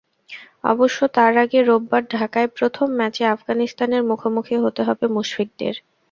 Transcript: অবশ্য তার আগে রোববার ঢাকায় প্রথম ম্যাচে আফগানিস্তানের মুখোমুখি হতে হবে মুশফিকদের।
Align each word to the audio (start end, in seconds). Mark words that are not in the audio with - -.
অবশ্য 0.63 0.99
তার 1.15 1.33
আগে 1.43 1.59
রোববার 1.61 2.03
ঢাকায় 2.11 2.49
প্রথম 2.57 2.87
ম্যাচে 2.99 3.23
আফগানিস্তানের 3.27 4.03
মুখোমুখি 4.09 4.55
হতে 4.63 4.81
হবে 4.87 5.05
মুশফিকদের। 5.15 5.75